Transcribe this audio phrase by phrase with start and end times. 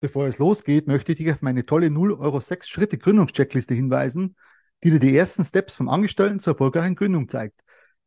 [0.00, 4.36] Bevor es losgeht, möchte ich dich auf meine tolle 0 Euro 6 Schritte Gründungscheckliste hinweisen,
[4.84, 7.60] die dir die ersten Steps vom Angestellten zur erfolgreichen Gründung zeigt.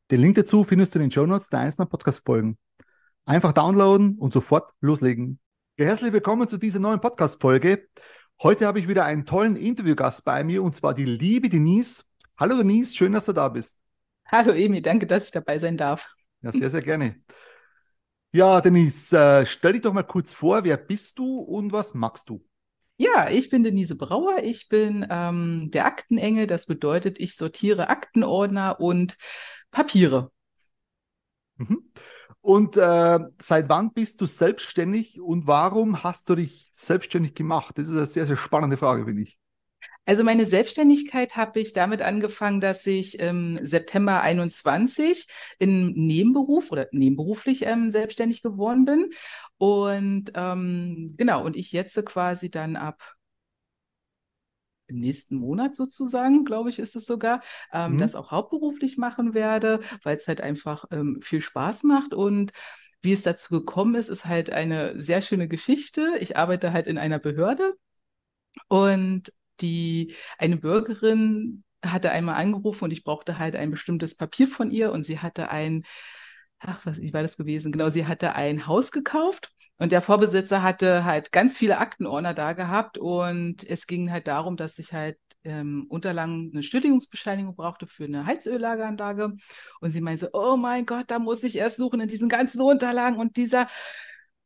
[0.10, 2.58] Den Link dazu findest du in den Show Notes der einzelnen Podcast-Folgen.
[3.26, 5.40] Einfach downloaden und sofort loslegen.
[5.78, 7.90] Herzlich willkommen zu dieser neuen Podcast-Folge.
[8.42, 12.06] Heute habe ich wieder einen tollen Interviewgast bei mir und zwar die liebe Denise.
[12.40, 13.76] Hallo Denise, schön, dass du da bist.
[14.28, 16.08] Hallo Emi, danke, dass ich dabei sein darf.
[16.42, 17.18] Ja, sehr, sehr gerne.
[18.34, 22.30] Ja, Denise, äh, stell dich doch mal kurz vor, wer bist du und was magst
[22.30, 22.42] du?
[22.96, 24.44] Ja, ich bin Denise Brauer.
[24.44, 26.48] Ich bin ähm, der Aktenengel.
[26.48, 29.18] Das bedeutet, ich sortiere Aktenordner und
[29.72, 30.32] Papiere.
[31.58, 31.92] Mhm.
[32.42, 37.78] Und äh, seit wann bist du selbstständig und warum hast du dich selbstständig gemacht?
[37.78, 39.41] Das ist eine sehr, sehr spannende Frage, finde ich.
[40.06, 45.28] Also meine Selbstständigkeit habe ich damit angefangen, dass ich im September 21
[45.60, 49.12] in Nebenberuf oder nebenberuflich ähm, selbstständig geworden bin.
[49.58, 53.16] Und ähm, genau, und ich jetzt quasi dann ab
[54.88, 57.98] im nächsten Monat sozusagen, glaube ich, ist es sogar, ähm, mhm.
[58.00, 62.52] das auch hauptberuflich machen werde, weil es halt einfach ähm, viel Spaß macht und
[63.02, 66.18] wie es dazu gekommen ist, ist halt eine sehr schöne Geschichte.
[66.20, 67.74] Ich arbeite halt in einer Behörde
[68.68, 69.32] und
[69.62, 74.92] die eine Bürgerin hatte einmal angerufen und ich brauchte halt ein bestimmtes Papier von ihr
[74.92, 75.84] und sie hatte ein,
[76.60, 77.72] ach, was, wie war das gewesen?
[77.72, 82.54] Genau, sie hatte ein Haus gekauft und der Vorbesitzer hatte halt ganz viele Aktenordner da
[82.54, 88.04] gehabt und es ging halt darum, dass ich halt ähm, Unterlagen eine Stilllegungsbescheinigung brauchte für
[88.06, 89.34] eine Heizöllageranlage
[89.80, 93.18] und sie meinte, oh mein Gott, da muss ich erst suchen in diesen ganzen Unterlagen
[93.18, 93.68] und dieser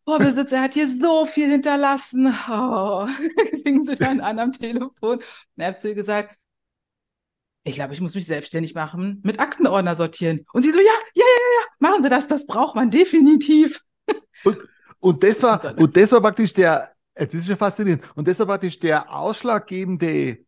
[0.06, 2.34] Vorbesitzer hat hier so viel hinterlassen.
[2.50, 3.08] Oh,
[3.64, 5.18] fingen sie dann an am Telefon.
[5.18, 5.24] Und
[5.58, 6.38] er hat zu ihr gesagt,
[7.64, 10.46] ich glaube, ich muss mich selbstständig machen, mit Aktenordner sortieren.
[10.54, 13.82] Und sie so, ja, ja, ja, ja, machen Sie das, das braucht man definitiv.
[14.44, 14.60] Und,
[15.00, 18.48] und das war, und das war praktisch der, das ist schon faszinierend, und das war
[18.48, 20.40] praktisch der ausschlaggebende,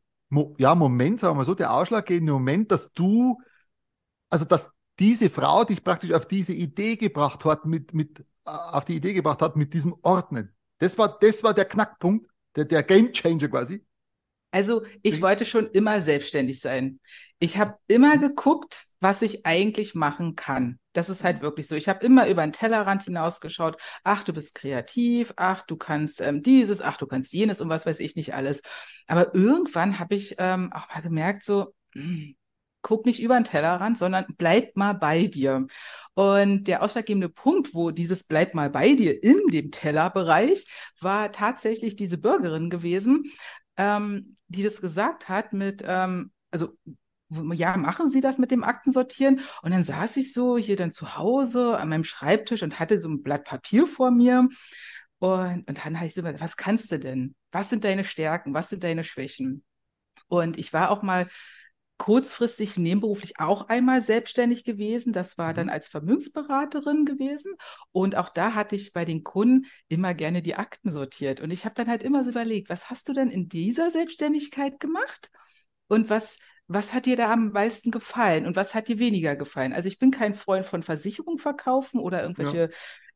[0.58, 3.39] ja, Moment, sagen wir mal so, der ausschlaggebende Moment, dass du,
[4.30, 8.95] also dass diese Frau dich praktisch auf diese Idee gebracht hat mit, mit auf die
[8.95, 10.55] Idee gebracht hat mit diesem Ordnen.
[10.80, 13.85] Das war, das war der Knackpunkt, der, der Game Changer quasi.
[14.52, 16.99] Also ich wollte schon immer selbstständig sein.
[17.39, 20.80] Ich habe immer geguckt, was ich eigentlich machen kann.
[20.93, 21.75] Das ist halt wirklich so.
[21.75, 23.80] Ich habe immer über den Tellerrand hinausgeschaut.
[24.03, 25.33] Ach, du bist kreativ.
[25.35, 26.81] Ach, du kannst ähm, dieses.
[26.81, 28.64] Ach, du kannst jenes und was weiß ich nicht alles.
[29.05, 32.35] Aber irgendwann habe ich ähm, auch mal gemerkt, so, mh, hm,
[32.87, 35.67] guck nicht über den Tellerrand, sondern bleib mal bei dir.
[36.14, 40.65] Und der ausschlaggebende Punkt, wo dieses bleib mal bei dir in dem Tellerbereich,
[41.02, 43.26] war tatsächlich diese Bürgerin gewesen,
[43.76, 46.77] ähm, die das gesagt hat mit, ähm, also
[47.53, 49.42] ja, machen Sie das mit dem Aktensortieren?
[49.61, 53.09] Und dann saß ich so hier dann zu Hause an meinem Schreibtisch und hatte so
[53.09, 54.47] ein Blatt Papier vor mir.
[55.20, 57.36] Und, und dann habe ich so was kannst du denn?
[57.52, 58.53] Was sind deine Stärken?
[58.53, 59.65] Was sind deine Schwächen?
[60.30, 61.27] Und ich war auch mal
[61.97, 65.13] kurzfristig nebenberuflich auch einmal selbstständig gewesen.
[65.13, 65.73] Das war dann mhm.
[65.73, 67.55] als Vermögensberaterin gewesen.
[67.91, 71.41] Und auch da hatte ich bei den Kunden immer gerne die Akten sortiert.
[71.41, 74.80] Und ich habe dann halt immer so überlegt, was hast du denn in dieser Selbstständigkeit
[74.80, 75.31] gemacht?
[75.87, 76.37] Und was,
[76.67, 79.73] was hat dir da am meisten gefallen und was hat dir weniger gefallen?
[79.73, 82.69] Also ich bin kein Freund von Versicherung verkaufen oder irgendwelche ja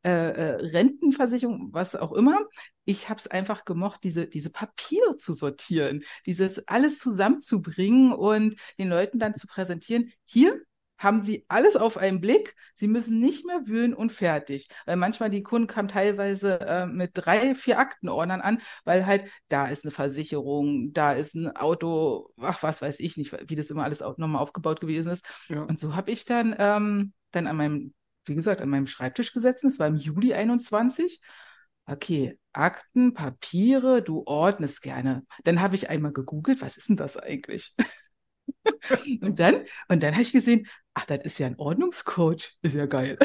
[0.03, 2.39] äh, äh, Rentenversicherung, was auch immer.
[2.85, 8.89] Ich habe es einfach gemocht, diese, diese Papiere zu sortieren, dieses alles zusammenzubringen und den
[8.89, 10.11] Leuten dann zu präsentieren.
[10.25, 10.59] Hier
[11.01, 12.55] haben sie alles auf einen Blick.
[12.75, 14.69] Sie müssen nicht mehr wühlen und fertig.
[14.85, 19.67] Weil manchmal die Kunden kamen teilweise äh, mit drei, vier Aktenordnern an, weil halt da
[19.67, 23.83] ist eine Versicherung, da ist ein Auto, ach, was weiß ich nicht, wie das immer
[23.83, 25.25] alles auch nochmal aufgebaut gewesen ist.
[25.49, 25.63] Ja.
[25.63, 27.93] Und so habe ich dann, ähm, dann an meinem
[28.25, 29.67] wie gesagt, an meinem Schreibtisch gesessen.
[29.67, 31.21] Es war im Juli 21.
[31.85, 35.25] Okay, Akten, Papiere, du ordnest gerne.
[35.43, 37.75] Dann habe ich einmal gegoogelt, was ist denn das eigentlich?
[39.21, 42.57] und dann, und dann habe ich gesehen, ach, das ist ja ein Ordnungscoach.
[42.61, 43.17] Ist ja geil.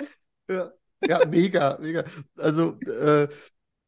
[0.48, 2.04] Ja, ja mega, mega.
[2.36, 3.28] Also äh,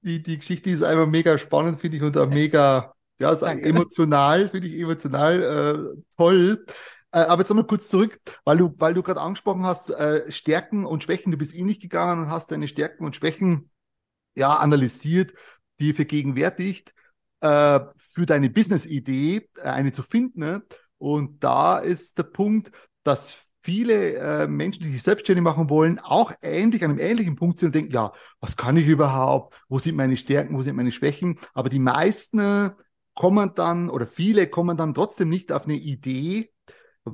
[0.03, 4.49] die, die Geschichte ist einfach mega spannend, finde ich, und auch mega, ja, also emotional,
[4.49, 6.65] finde ich emotional äh, toll.
[7.13, 10.85] Äh, aber jetzt nochmal kurz zurück, weil du, weil du gerade angesprochen hast, äh, Stärken
[10.85, 11.33] und Schwächen.
[11.33, 13.71] Du bist in dich gegangen und hast deine Stärken und Schwächen
[14.35, 15.33] ja analysiert,
[15.81, 16.93] die vergegenwärtigt,
[17.41, 20.41] äh, für deine Business-Idee eine zu finden.
[20.41, 20.63] Ne?
[20.99, 22.71] Und da ist der Punkt,
[23.05, 27.69] dass viele Menschen, die sich selbstständig machen wollen, auch ähnlich an einem ähnlichen Punkt sind
[27.69, 29.61] und denken, ja, was kann ich überhaupt?
[29.69, 30.57] Wo sind meine Stärken?
[30.57, 31.39] Wo sind meine Schwächen?
[31.53, 32.71] Aber die meisten
[33.15, 36.51] kommen dann oder viele kommen dann trotzdem nicht auf eine Idee,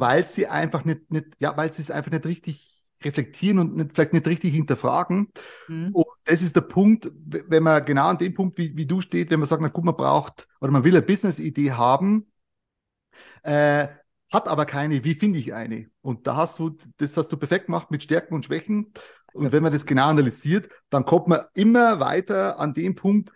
[0.00, 3.91] weil sie einfach nicht, nicht ja, weil sie es einfach nicht richtig reflektieren und nicht,
[3.94, 5.29] vielleicht nicht richtig hinterfragen.
[5.69, 5.91] Mhm.
[5.93, 9.31] Und das ist der Punkt, wenn man genau an dem Punkt, wie, wie du steht,
[9.31, 12.31] wenn man sagt, na gut, man braucht oder man will eine Business-Idee haben,
[13.43, 13.88] äh,
[14.32, 15.88] hat aber keine, wie finde ich eine?
[16.00, 18.93] Und da hast du, das hast du perfekt gemacht mit Stärken und Schwächen.
[19.32, 23.31] Und wenn man das genau analysiert, dann kommt man immer weiter an dem Punkt,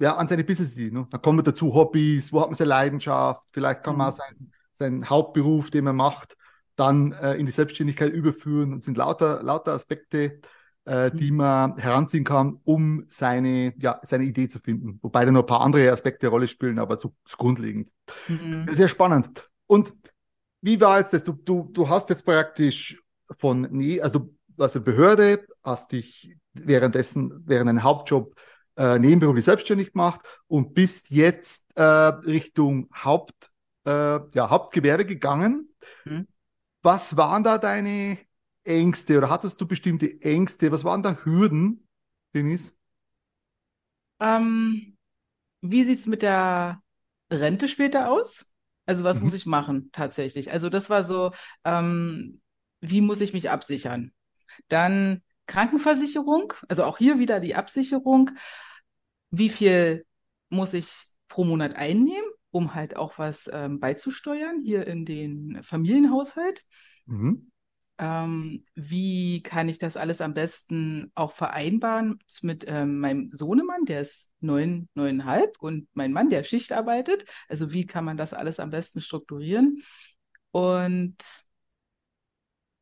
[0.00, 0.90] ja, an seine Business-Idee.
[0.90, 1.06] Ne?
[1.10, 4.16] Dann kommen dazu Hobbys, wo hat man seine Leidenschaft, vielleicht kann man mhm.
[4.16, 6.36] seinen, seinen Hauptberuf, den man macht,
[6.76, 10.40] dann äh, in die Selbstständigkeit überführen und sind lauter, lauter Aspekte,
[10.84, 11.36] äh, die mhm.
[11.36, 14.98] man heranziehen kann, um seine, ja, seine Idee zu finden.
[15.02, 17.90] Wobei da noch ein paar andere Aspekte eine Rolle spielen, aber so, so grundlegend.
[18.28, 18.68] Mhm.
[18.72, 19.48] Sehr spannend.
[19.66, 19.94] Und
[20.60, 21.24] wie war jetzt das?
[21.24, 23.00] Du, du, du hast jetzt praktisch
[23.38, 28.34] von, nee, also du warst eine Behörde, hast dich währenddessen, während deinem Hauptjob
[28.76, 33.51] äh, nebenberuflich selbstständig gemacht und bist jetzt äh, Richtung Haupt,
[33.84, 35.68] äh, ja, Hauptgewerbe gegangen.
[36.04, 36.26] Mhm.
[36.82, 38.18] Was waren da deine
[38.64, 40.72] Ängste oder hattest du bestimmte Ängste?
[40.72, 41.86] Was waren da Hürden,
[42.34, 42.74] Denise?
[44.20, 44.96] Ähm,
[45.60, 46.82] wie sieht es mit der
[47.30, 48.52] Rente später aus?
[48.86, 49.24] Also was mhm.
[49.24, 50.50] muss ich machen tatsächlich?
[50.50, 51.32] Also das war so,
[51.64, 52.40] ähm,
[52.80, 54.12] wie muss ich mich absichern?
[54.68, 58.30] Dann Krankenversicherung, also auch hier wieder die Absicherung.
[59.30, 60.04] Wie viel
[60.48, 60.92] muss ich
[61.28, 66.62] pro Monat einnehmen, um halt auch was ähm, beizusteuern hier in den Familienhaushalt?
[67.06, 67.50] Mhm.
[67.98, 74.02] Ähm, wie kann ich das alles am besten auch vereinbaren mit ähm, meinem Sohnemann, der
[74.02, 77.24] ist neun, neuneinhalb und mein Mann, der Schicht arbeitet.
[77.48, 79.82] Also wie kann man das alles am besten strukturieren?
[80.50, 81.16] Und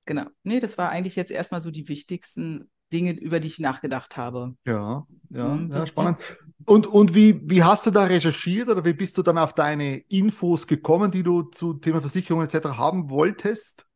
[0.04, 4.16] genau, nee, das war eigentlich jetzt erstmal so die wichtigsten Dinge, über die ich nachgedacht
[4.16, 4.54] habe.
[4.64, 5.72] Ja, ja, mhm.
[5.72, 6.18] ja spannend.
[6.66, 9.98] Und, und wie, wie hast du da recherchiert oder wie bist du dann auf deine
[10.08, 12.76] Infos gekommen, die du zu Thema Versicherung etc.
[12.76, 13.86] haben wolltest?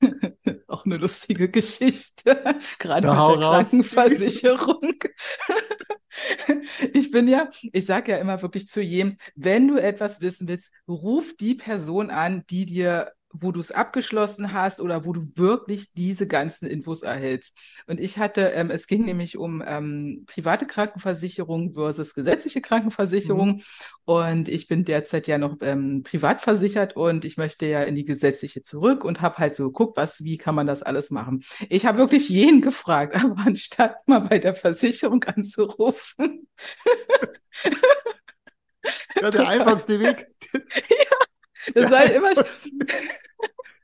[0.68, 2.42] Auch eine lustige Geschichte,
[2.78, 3.70] gerade ja, mit der raus.
[3.70, 4.94] Krankenversicherung.
[6.92, 10.72] ich bin ja, ich sage ja immer wirklich zu jedem, wenn du etwas wissen willst,
[10.88, 15.92] ruf die Person an, die dir wo du es abgeschlossen hast oder wo du wirklich
[15.94, 17.56] diese ganzen Infos erhältst.
[17.86, 23.56] Und ich hatte, ähm, es ging nämlich um ähm, private Krankenversicherung versus gesetzliche Krankenversicherung.
[23.56, 23.62] Mhm.
[24.04, 28.04] Und ich bin derzeit ja noch ähm, privat versichert und ich möchte ja in die
[28.04, 31.44] gesetzliche zurück und habe halt so geguckt, was, wie kann man das alles machen.
[31.68, 36.48] Ich habe wirklich jeden gefragt, aber anstatt mal bei der Versicherung anzurufen.
[39.20, 40.26] ja, der einfachste Weg.
[40.52, 40.62] ja.
[41.74, 42.32] Das war halt immer.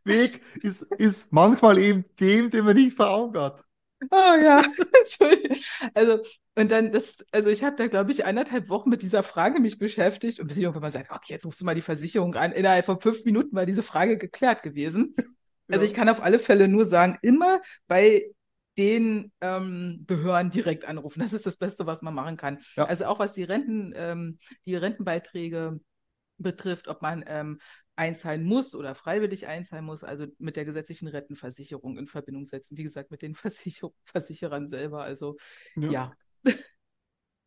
[0.08, 3.64] Weg ist, ist manchmal eben dem, den man nicht vor Augen hat.
[4.10, 4.62] Oh ja,
[4.98, 5.56] Entschuldigung.
[5.94, 6.20] Also,
[6.54, 9.78] und dann das, also ich habe da, glaube ich, eineinhalb Wochen mit dieser Frage mich
[9.78, 12.52] beschäftigt und bis ich irgendwann mal sagt, okay, jetzt rufst du mal die Versicherung an.
[12.52, 15.14] Innerhalb von fünf Minuten war diese Frage geklärt gewesen.
[15.70, 15.90] Also ja.
[15.90, 18.30] ich kann auf alle Fälle nur sagen, immer bei
[18.78, 21.20] den ähm, Behörden direkt anrufen.
[21.20, 22.60] Das ist das Beste, was man machen kann.
[22.74, 22.86] Ja.
[22.86, 25.78] Also auch was die Renten, ähm, die Rentenbeiträge
[26.38, 27.58] betrifft, ob man ähm,
[27.98, 32.78] einzahlen muss oder freiwillig einzahlen muss, also mit der gesetzlichen Rentenversicherung in Verbindung setzen.
[32.78, 35.02] Wie gesagt, mit den Versicher Versicherern selber.
[35.02, 35.36] Also
[35.76, 36.12] ja.
[36.44, 36.54] ja.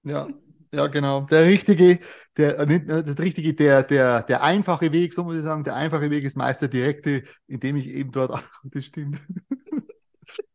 [0.04, 0.28] Ja,
[0.74, 1.22] ja, genau.
[1.22, 2.00] Der richtige,
[2.38, 5.76] der, äh, äh, der richtige, der, der, der einfache Weg, so muss ich sagen, der
[5.76, 9.20] einfache Weg ist meist der direkte, indem ich eben dort das stimmt.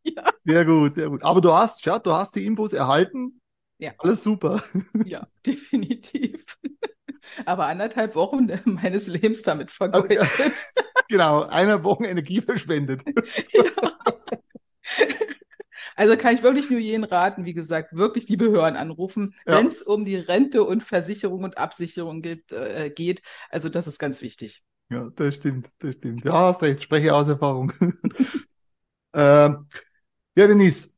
[0.02, 0.30] Ja.
[0.44, 1.22] Sehr gut, sehr gut.
[1.22, 3.40] Aber du hast, schau, du hast die Infos erhalten.
[3.78, 3.92] Ja.
[3.98, 4.62] Alles super.
[5.04, 6.44] Ja, definitiv
[7.44, 10.20] aber anderthalb Wochen meines Lebens damit vergeudet.
[10.20, 10.44] Also,
[11.08, 13.02] genau, eine Woche Energie verschwendet.
[13.52, 13.64] ja.
[15.94, 19.56] Also kann ich wirklich nur jeden raten, wie gesagt, wirklich die Behörden anrufen, ja.
[19.56, 23.22] wenn es um die Rente und Versicherung und Absicherung geht, äh, geht.
[23.48, 24.62] Also das ist ganz wichtig.
[24.90, 26.24] Ja, das stimmt, das stimmt.
[26.24, 27.72] Ja, hast recht, spreche aus Erfahrung.
[29.14, 29.66] ähm,
[30.36, 30.95] ja, Denise,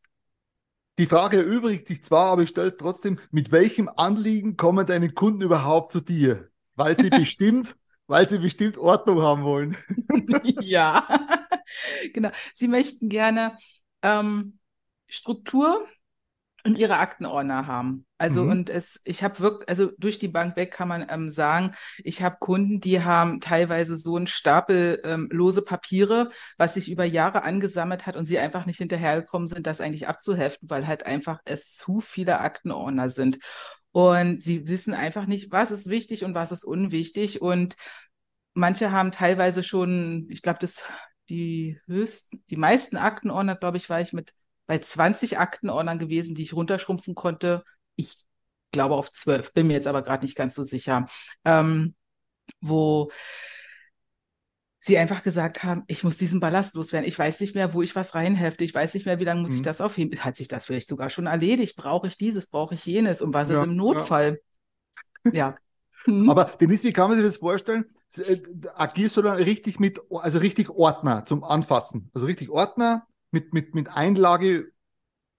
[0.98, 5.10] die Frage erübrigt sich zwar, aber ich stelle es trotzdem, mit welchem Anliegen kommen deine
[5.10, 6.50] Kunden überhaupt zu dir?
[6.74, 7.76] Weil sie bestimmt,
[8.06, 9.76] weil sie bestimmt Ordnung haben wollen.
[10.60, 11.06] ja,
[12.12, 12.30] genau.
[12.52, 13.56] Sie möchten gerne
[14.02, 14.58] ähm,
[15.06, 15.86] Struktur
[16.68, 18.06] in ihre Aktenordner haben.
[18.18, 18.50] Also mhm.
[18.50, 21.72] und es, ich habe wirklich, also durch die Bank weg kann man ähm, sagen,
[22.04, 27.04] ich habe Kunden, die haben teilweise so einen Stapel ähm, lose Papiere, was sich über
[27.04, 31.40] Jahre angesammelt hat und sie einfach nicht hinterhergekommen sind, das eigentlich abzuheften, weil halt einfach
[31.44, 33.38] es zu viele Aktenordner sind.
[33.92, 37.40] Und sie wissen einfach nicht, was ist wichtig und was ist unwichtig.
[37.40, 37.76] Und
[38.52, 40.84] manche haben teilweise schon, ich glaube, das
[41.28, 44.32] die höchsten, die meisten Aktenordner, glaube ich, war ich mit
[44.68, 47.64] bei 20 Aktenordnern gewesen, die ich runterschrumpfen konnte.
[47.96, 48.18] Ich
[48.70, 51.06] glaube auf 12, bin mir jetzt aber gerade nicht ganz so sicher.
[51.44, 51.94] Ähm,
[52.60, 53.10] wo
[54.80, 57.08] sie einfach gesagt haben, ich muss diesen Ballast loswerden.
[57.08, 58.62] Ich weiß nicht mehr, wo ich was reinhefte.
[58.62, 59.56] Ich weiß nicht mehr, wie lange muss mhm.
[59.56, 60.22] ich das aufheben.
[60.22, 61.76] Hat sich das vielleicht sogar schon erledigt?
[61.76, 62.48] Brauche ich dieses?
[62.48, 63.22] Brauche ich jenes?
[63.22, 64.40] Und was ja, ist im Notfall?
[65.24, 65.32] Ja.
[65.32, 65.58] ja.
[66.06, 66.30] Mhm.
[66.30, 67.84] Aber Denise, wie kann man sich das vorstellen?
[68.16, 68.40] Äh,
[68.76, 72.08] agierst du dann richtig mit, also richtig Ordner zum Anfassen?
[72.14, 74.70] Also richtig Ordner mit, mit, mit Einlage,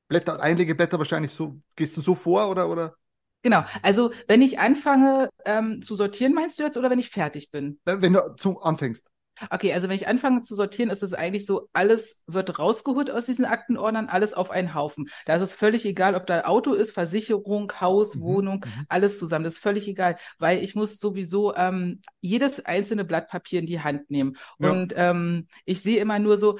[0.08, 2.96] Blätter, Einlegeblätter wahrscheinlich so, gehst du so vor oder, oder?
[3.41, 7.51] Genau, also wenn ich anfange ähm, zu sortieren, meinst du jetzt, oder wenn ich fertig
[7.51, 7.79] bin?
[7.86, 9.08] Äh, wenn du zum anfängst.
[9.50, 13.25] Okay, also wenn ich anfange zu sortieren, ist es eigentlich so, alles wird rausgeholt aus
[13.25, 15.10] diesen Aktenordnern, alles auf einen Haufen.
[15.25, 18.22] Da ist es völlig egal, ob da Auto ist, Versicherung, Haus, mhm.
[18.22, 18.86] Wohnung, mhm.
[18.89, 19.46] alles zusammen.
[19.46, 23.79] Das ist völlig egal, weil ich muss sowieso ähm, jedes einzelne Blatt Papier in die
[23.79, 24.36] Hand nehmen.
[24.60, 24.72] Ja.
[24.72, 26.60] Und ähm, ich sehe immer nur so,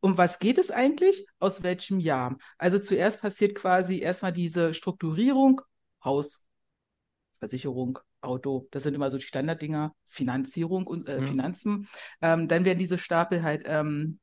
[0.00, 1.26] um was geht es eigentlich?
[1.38, 2.38] Aus welchem Jahr?
[2.58, 5.60] Also zuerst passiert quasi erstmal diese Strukturierung,
[6.02, 6.46] Haus,
[7.38, 11.22] Versicherung, Auto, das sind immer so die Standarddinger, Finanzierung und äh, ja.
[11.22, 11.88] Finanzen.
[12.20, 14.18] Ähm, dann werden diese Stapel halt ähm,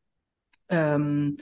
[0.69, 1.37] ähm,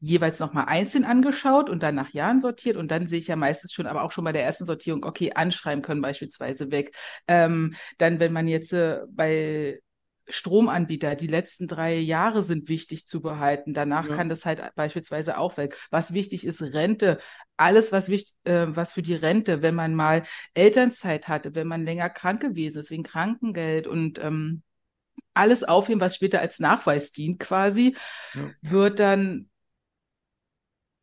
[0.00, 2.76] jeweils nochmal einzeln angeschaut und dann nach Jahren sortiert.
[2.76, 5.32] Und dann sehe ich ja meistens schon, aber auch schon bei der ersten Sortierung, okay,
[5.34, 6.94] anschreiben können beispielsweise weg.
[7.26, 9.80] Ähm, dann, wenn man jetzt äh, bei
[10.28, 13.74] Stromanbieter, die letzten drei Jahre sind wichtig zu behalten.
[13.74, 14.16] Danach ja.
[14.16, 15.76] kann das halt beispielsweise auch weg.
[15.90, 17.18] Was wichtig ist, Rente.
[17.56, 21.84] Alles, was wichtig, äh, was für die Rente, wenn man mal Elternzeit hatte, wenn man
[21.84, 24.62] länger krank gewesen ist, wegen Krankengeld und ähm,
[25.34, 27.96] alles aufheben, was später als Nachweis dient, quasi,
[28.34, 28.50] ja.
[28.62, 29.50] wird dann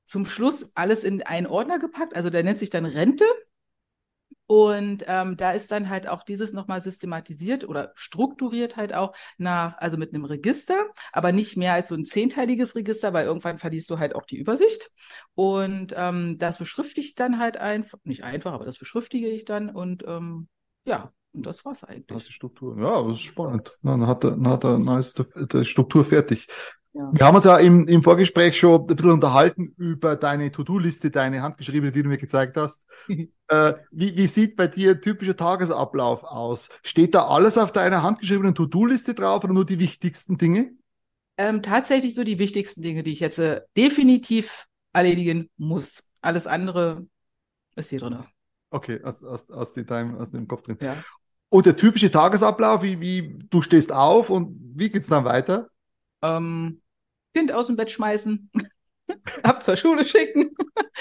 [0.06, 2.16] zum Schluss alles in einen Ordner gepackt.
[2.16, 3.26] Also der nennt sich dann Rente.
[4.52, 9.78] Und ähm, da ist dann halt auch dieses nochmal systematisiert oder strukturiert halt auch nach,
[9.78, 13.90] also mit einem Register, aber nicht mehr als so ein zehnteiliges Register, weil irgendwann verlierst
[13.90, 14.92] du halt auch die Übersicht.
[15.36, 19.70] Und ähm, das beschriftige ich dann halt einfach, nicht einfach, aber das beschriftige ich dann
[19.70, 20.50] und ähm,
[20.84, 22.08] ja, und das war's eigentlich.
[22.08, 22.78] Das ist die Struktur.
[22.78, 23.78] Ja, das ist spannend.
[23.84, 25.18] Dann hat er, dann hat er, ist
[25.54, 26.50] die Struktur fertig.
[26.94, 27.10] Ja.
[27.14, 31.42] Wir haben uns ja im, im Vorgespräch schon ein bisschen unterhalten über deine To-Do-Liste, deine
[31.42, 32.80] handgeschriebene, die du mir gezeigt hast.
[33.08, 36.68] äh, wie, wie sieht bei dir typischer Tagesablauf aus?
[36.84, 40.72] Steht da alles auf deiner handgeschriebenen To-Do-Liste drauf oder nur die wichtigsten Dinge?
[41.38, 46.04] Ähm, tatsächlich so die wichtigsten Dinge, die ich jetzt äh, definitiv erledigen muss.
[46.22, 47.08] Alles andere
[47.76, 48.26] ist hier drin.
[48.70, 50.78] Okay, aus, aus, aus, dem, aus dem Kopf drin.
[50.82, 50.98] Ja.
[51.50, 55.68] Und der typische Tagesablauf, wie, wie du stehst auf und wie geht's dann weiter?
[56.22, 56.81] Ähm,
[57.34, 58.50] Kind aus dem Bett schmeißen,
[59.44, 60.52] ab zur Schule schicken.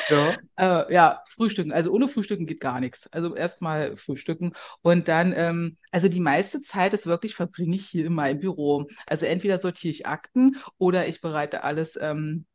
[0.09, 0.37] Ja.
[0.57, 1.73] äh, ja, frühstücken.
[1.73, 3.13] Also ohne Frühstücken geht gar nichts.
[3.13, 8.07] Also erstmal frühstücken und dann, ähm, also die meiste Zeit ist wirklich verbringe ich hier
[8.07, 8.87] in meinem Büro.
[9.07, 12.47] Also entweder sortiere ich Akten oder ich bereite alles ähm,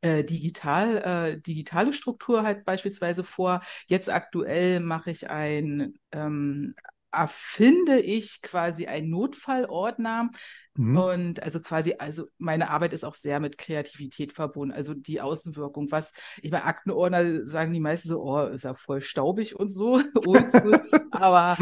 [0.00, 0.96] äh, digital,
[1.36, 3.60] äh, digitale Struktur halt beispielsweise vor.
[3.86, 6.74] Jetzt aktuell mache ich ein ähm,
[7.16, 10.30] erfinde ich quasi einen Notfallordner.
[10.74, 10.96] Mhm.
[10.96, 14.74] Und also quasi, also meine Arbeit ist auch sehr mit Kreativität verbunden.
[14.74, 19.00] Also die Außenwirkung, was, ich meine, Aktenordner sagen die meisten so, oh, ist ja voll
[19.00, 20.02] staubig und so.
[21.10, 21.56] aber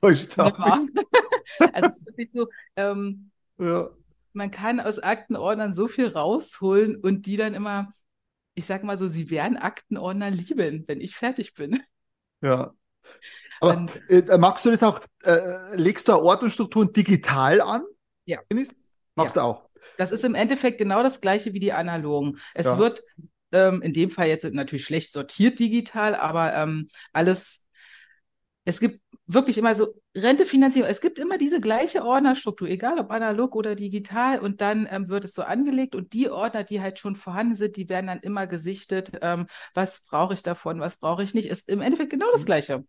[0.00, 0.58] voll staubig.
[1.72, 3.90] also es ist wirklich so, ähm, ja.
[4.32, 7.92] man kann aus Aktenordnern so viel rausholen und die dann immer,
[8.54, 11.80] ich sag mal so, sie werden Aktenordner lieben, wenn ich fertig bin.
[12.42, 12.74] Ja,
[13.60, 17.82] aber äh, magst du das auch, äh, legst du Ordnungsstrukturen digital an?
[18.24, 18.38] Ja.
[19.14, 19.42] Magst ja.
[19.42, 19.68] du auch?
[19.98, 22.38] Das ist im Endeffekt genau das gleiche wie die analogen.
[22.54, 22.78] Es ja.
[22.78, 23.02] wird
[23.52, 27.66] ähm, in dem Fall jetzt natürlich schlecht sortiert digital, aber ähm, alles,
[28.64, 30.88] es gibt wirklich immer so Rentefinanzierung.
[30.88, 34.40] Es gibt immer diese gleiche Ordnerstruktur, egal ob analog oder digital.
[34.40, 37.76] Und dann ähm, wird es so angelegt und die Ordner, die halt schon vorhanden sind,
[37.76, 39.12] die werden dann immer gesichtet.
[39.20, 41.48] Ähm, was brauche ich davon, was brauche ich nicht?
[41.48, 42.46] Ist im Endeffekt genau das mhm.
[42.46, 42.84] Gleiche.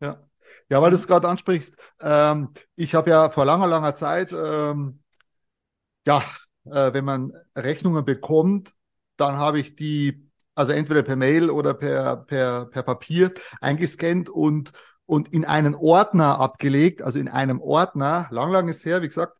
[0.00, 0.22] Ja,
[0.68, 1.74] ja weil du es gerade ansprichst.
[2.00, 5.02] Ähm, ich habe ja vor langer, langer Zeit, ähm,
[6.06, 6.22] ja,
[6.64, 8.72] äh, wenn man Rechnungen bekommt,
[9.16, 14.72] dann habe ich die, also entweder per Mail oder per, per, per Papier eingescannt und,
[15.06, 19.36] und in einen Ordner abgelegt, also in einem Ordner, lang, lang ist her, wie gesagt,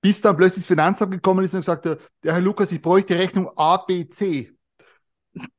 [0.00, 3.20] bis dann plötzlich das Finanzamt gekommen ist und gesagt, der Herr Lukas, ich bräuchte die
[3.20, 4.52] Rechnung ABC.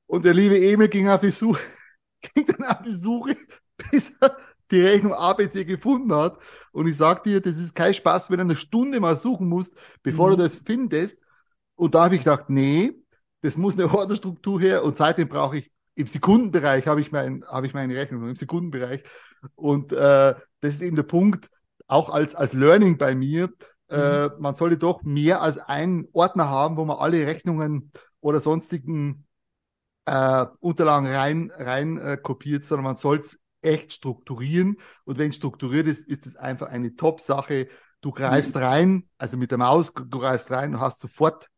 [0.07, 1.61] Und der liebe Emil ging auf die Suche,
[2.33, 3.35] ging dann auf die Suche
[3.91, 4.37] bis er
[4.71, 6.37] die Rechnung ABC gefunden hat.
[6.71, 9.73] Und ich sag dir, das ist kein Spaß, wenn du eine Stunde mal suchen musst,
[10.03, 10.31] bevor mhm.
[10.31, 11.17] du das findest.
[11.75, 12.93] Und da habe ich gedacht, nee,
[13.41, 14.83] das muss eine Orderstruktur her.
[14.83, 19.03] Und seitdem brauche ich im Sekundenbereich habe ich, mein, habe ich meine Rechnung, im Sekundenbereich.
[19.55, 21.49] Und äh, das ist eben der Punkt,
[21.87, 23.49] auch als, als Learning bei mir.
[23.89, 24.33] Äh, mhm.
[24.39, 29.25] man sollte doch mehr als einen Ordner haben, wo man alle Rechnungen oder sonstigen
[30.05, 34.77] äh, Unterlagen rein, rein äh, kopiert, sondern man soll es echt strukturieren.
[35.05, 37.67] Und wenn strukturiert ist, ist es einfach eine Top-Sache.
[38.01, 38.61] du greifst mhm.
[38.61, 41.49] rein, also mit der Maus, du greifst rein und hast sofort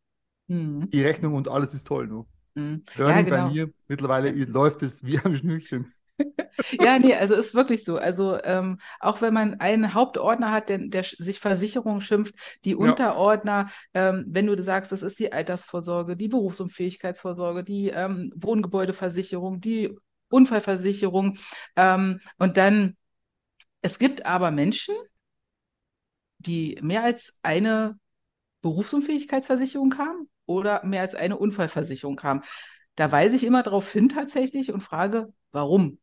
[0.48, 0.90] mhm.
[0.90, 2.08] die Rechnung und alles ist toll.
[2.08, 2.24] Ne?
[2.54, 2.84] Mhm.
[2.96, 3.46] Learning ja, genau.
[3.46, 5.92] bei mir, mittlerweile läuft es wie am Schnürchen.
[6.80, 7.96] ja, nee, also ist wirklich so.
[7.96, 13.70] Also ähm, auch wenn man einen Hauptordner hat, der, der sich Versicherung schimpft, die Unterordner,
[13.94, 14.10] ja.
[14.10, 19.96] ähm, wenn du sagst, das ist die Altersvorsorge, die Berufsunfähigkeitsvorsorge, die ähm, Wohngebäudeversicherung, die
[20.32, 21.38] Unfallversicherung
[21.76, 22.96] ähm, und dann,
[23.80, 24.94] es gibt aber Menschen,
[26.38, 27.98] die mehr als eine
[28.62, 32.42] Berufsunfähigkeitsversicherung haben oder mehr als eine Unfallversicherung haben.
[32.94, 35.98] Da weise ich immer darauf hin tatsächlich und frage, warum?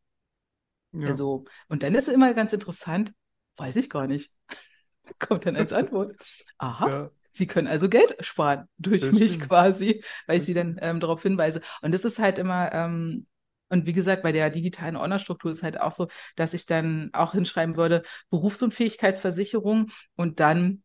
[0.92, 1.08] Ja.
[1.08, 3.12] Also, und dann ist es immer ganz interessant,
[3.56, 4.30] weiß ich gar nicht.
[5.18, 6.16] Kommt dann als Antwort.
[6.58, 6.88] Aha.
[6.88, 7.10] Ja.
[7.32, 9.48] Sie können also Geld sparen durch das mich stimmt.
[9.48, 11.60] quasi, weil ich sie dann ähm, darauf hinweise.
[11.80, 13.26] Und das ist halt immer, ähm,
[13.70, 17.32] und wie gesagt, bei der digitalen Ordnerstruktur ist halt auch so, dass ich dann auch
[17.32, 20.82] hinschreiben würde, Berufsunfähigkeitsversicherung und dann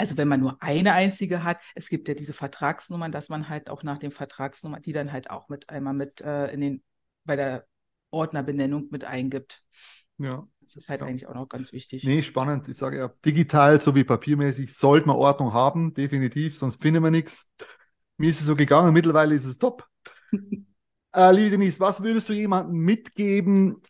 [0.00, 3.68] also wenn man nur eine einzige hat, es gibt ja diese Vertragsnummern, dass man halt
[3.68, 6.82] auch nach den Vertragsnummern, die dann halt auch mit einmal mit äh, in den
[7.24, 7.66] bei der
[8.10, 9.62] Ordnerbenennung mit eingibt.
[10.18, 10.46] Ja.
[10.60, 11.06] Das ist halt ja.
[11.06, 12.04] eigentlich auch noch ganz wichtig.
[12.04, 12.68] Nee, spannend.
[12.68, 17.48] Ich sage ja, digital sowie papiermäßig sollte man Ordnung haben, definitiv, sonst finden wir nichts.
[18.18, 19.86] Mir ist es so gegangen, mittlerweile ist es top.
[21.14, 23.82] äh, liebe Denise, was würdest du jemandem mitgeben,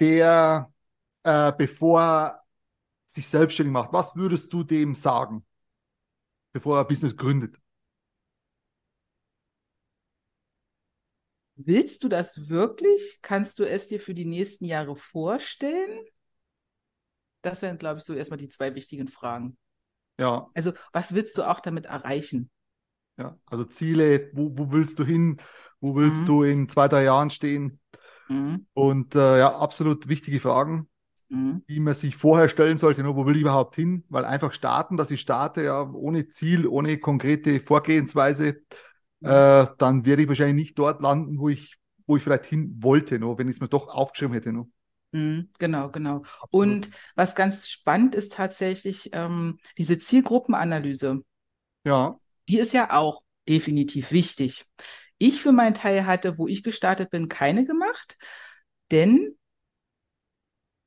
[0.00, 0.72] der
[1.24, 2.40] äh, bevor
[3.06, 5.44] sich selbstständig macht, was würdest du dem sagen,
[6.52, 7.58] bevor er ein Business gründet?
[11.56, 13.18] Willst du das wirklich?
[13.20, 16.04] Kannst du es dir für die nächsten Jahre vorstellen?
[17.42, 19.58] Das wären, glaube ich, so erstmal die zwei wichtigen Fragen.
[20.18, 20.48] Ja.
[20.54, 22.50] Also, was willst du auch damit erreichen?
[23.18, 25.38] Ja, also Ziele, wo, wo willst du hin?
[25.80, 26.26] Wo willst mhm.
[26.26, 27.80] du in zwei, drei Jahren stehen?
[28.28, 28.66] Mhm.
[28.74, 30.88] Und äh, ja, absolut wichtige Fragen,
[31.28, 31.62] mhm.
[31.68, 33.02] die man sich vorher stellen sollte.
[33.02, 34.04] Nur, wo will ich überhaupt hin?
[34.08, 38.60] Weil einfach starten, dass ich starte, ja, ohne Ziel, ohne konkrete Vorgehensweise,
[39.20, 43.18] äh, dann werde ich wahrscheinlich nicht dort landen, wo ich, wo ich vielleicht hin wollte,
[43.18, 44.52] nur wenn ich es mir doch aufgeschrieben hätte.
[44.52, 44.68] Nur.
[45.12, 46.22] Mhm, genau, genau.
[46.40, 46.52] Absolut.
[46.52, 51.22] Und was ganz spannend ist tatsächlich ähm, diese Zielgruppenanalyse.
[51.84, 52.18] Ja.
[52.48, 54.64] Die ist ja auch definitiv wichtig.
[55.18, 58.16] Ich für meinen Teil hatte, wo ich gestartet bin, keine gemacht,
[58.90, 59.36] denn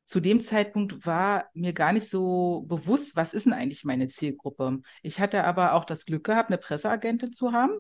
[0.05, 4.81] zu dem Zeitpunkt war mir gar nicht so bewusst, was ist denn eigentlich meine Zielgruppe.
[5.03, 7.71] Ich hatte aber auch das Glück gehabt, eine Presseagentin zu haben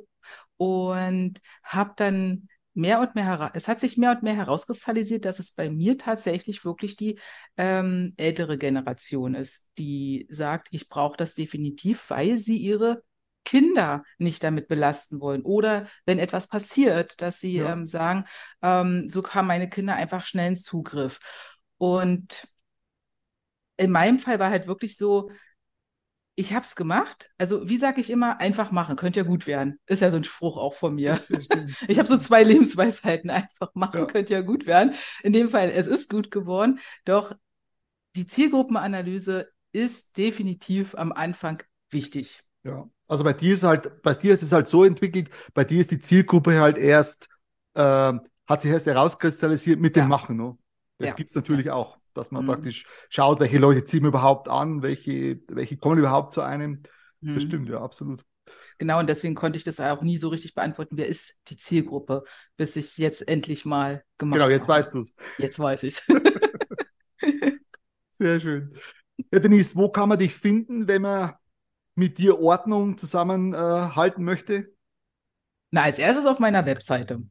[0.55, 5.51] und habe dann mehr und mehr, es hat sich mehr und mehr herauskristallisiert, dass es
[5.51, 7.19] bei mir tatsächlich wirklich die
[7.57, 13.03] ähm, ältere Generation ist, die sagt, ich brauche das definitiv, weil sie ihre
[13.43, 15.41] Kinder nicht damit belasten wollen.
[15.41, 17.73] Oder wenn etwas passiert, dass sie ja.
[17.73, 18.25] ähm, sagen,
[18.61, 21.19] ähm, so haben meine Kinder einfach schnellen Zugriff.
[21.77, 22.47] Und
[23.77, 25.31] in meinem Fall war halt wirklich so,
[26.35, 27.29] ich habe es gemacht.
[27.37, 29.79] Also wie sage ich immer, einfach machen, könnte ja gut werden.
[29.85, 31.19] Ist ja so ein Spruch auch von mir.
[31.87, 34.05] ich habe so zwei Lebensweisheiten, einfach machen, ja.
[34.05, 34.95] könnte ja gut werden.
[35.23, 36.79] In dem Fall, es ist gut geworden.
[37.05, 37.35] Doch
[38.15, 42.43] die Zielgruppenanalyse ist definitiv am Anfang wichtig.
[42.63, 45.81] Ja, also bei dir ist halt, bei dir ist es halt so entwickelt, bei dir
[45.81, 47.27] ist die Zielgruppe halt erst,
[47.73, 48.13] äh,
[48.47, 50.37] hat sich erst herauskristallisiert mit dem Machen.
[50.37, 50.57] Ne?
[50.97, 51.15] Das ja.
[51.15, 51.73] gibt es natürlich ja.
[51.73, 52.47] auch dass man mhm.
[52.49, 56.83] praktisch schaut, welche Leute ziehen wir überhaupt an, welche, welche kommen überhaupt zu einem.
[57.21, 57.35] Mhm.
[57.35, 58.25] Das stimmt, ja, absolut.
[58.77, 62.23] Genau, und deswegen konnte ich das auch nie so richtig beantworten, wer ist die Zielgruppe,
[62.57, 64.49] bis ich es jetzt endlich mal gemacht habe.
[64.49, 64.79] Genau, jetzt habe.
[64.79, 65.13] weißt du es.
[65.37, 66.07] Jetzt weiß ich es.
[68.17, 68.73] Sehr schön.
[69.31, 71.33] Ja, Denise, wo kann man dich finden, wenn man
[72.01, 74.73] mit dir Ordnung zusammenhalten äh, möchte?
[75.69, 77.21] Na, als erstes auf meiner Webseite.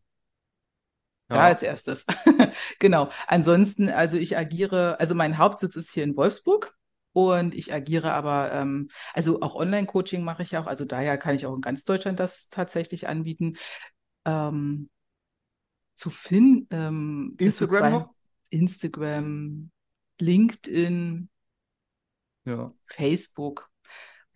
[1.29, 2.07] Ja, ja als erstes.
[2.79, 3.11] genau.
[3.27, 6.77] Ansonsten, also ich agiere, also mein Hauptsitz ist hier in Wolfsburg.
[7.13, 11.45] Und ich agiere aber, ähm, also auch Online-Coaching mache ich auch, also daher kann ich
[11.45, 13.57] auch in ganz Deutschland das tatsächlich anbieten.
[14.25, 14.89] Ähm,
[15.97, 16.69] zu finden.
[16.71, 18.15] Ähm, Instagram noch?
[18.51, 19.73] Instagram,
[20.21, 21.29] LinkedIn,
[22.45, 22.69] ja.
[22.87, 23.70] Facebook.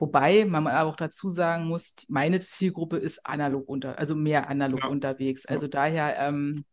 [0.05, 4.81] Wobei man aber auch dazu sagen muss, meine Zielgruppe ist analog unter, also mehr analog
[4.81, 4.89] ja.
[4.89, 5.47] unterwegs.
[5.47, 5.71] Also ja.
[5.71, 6.65] daher ähm,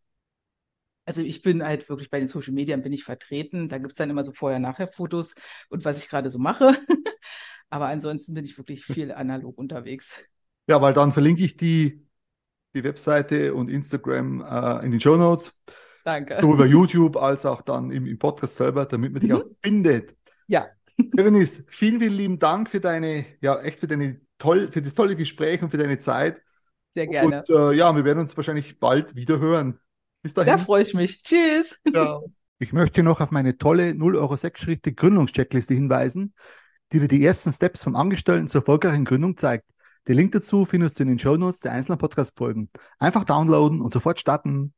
[1.06, 3.70] also ich bin halt wirklich bei den Social Media bin ich vertreten.
[3.70, 5.36] Da gibt es dann immer so Vorher-Nachher-Fotos
[5.70, 6.78] und was ich gerade so mache.
[7.70, 10.16] Aber ansonsten bin ich wirklich viel analog unterwegs.
[10.68, 12.06] Ja, weil dann verlinke ich die,
[12.76, 15.58] die Webseite und Instagram äh, in den Show Notes.
[16.04, 16.36] Danke.
[16.36, 19.38] Sowohl bei YouTube als auch dann im, im Podcast selber, damit man dich mhm.
[19.38, 20.16] auch findet.
[20.48, 20.68] Ja.
[21.14, 25.16] Dennis, vielen, vielen lieben Dank für deine, ja, echt für deine toll, für das tolle
[25.16, 26.42] Gespräch und für deine Zeit.
[26.96, 27.40] Sehr gerne.
[27.40, 29.80] Und äh, ja, wir werden uns wahrscheinlich bald wieder hören.
[30.22, 30.54] Bis dahin.
[30.54, 31.24] Da freue ich mich.
[31.24, 31.80] Tschüss.
[31.90, 32.32] Ciao.
[32.60, 36.34] Ich möchte noch auf meine tolle 0 Euro 6 Schritte Gründungscheckliste hinweisen.
[36.92, 39.66] die dir die ersten Steps vom Angestellten zur erfolgreichen Gründung zeigt.
[40.08, 42.70] Den Link dazu findest du in den Shownotes der einzelnen Podcast-Folgen.
[43.00, 44.74] Einfach downloaden und sofort starten.